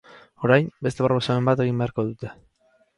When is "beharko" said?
1.85-2.09